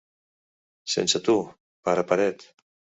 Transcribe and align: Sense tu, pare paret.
Sense 0.95 1.23
tu, 1.29 1.37
pare 1.87 2.09
paret. 2.13 2.53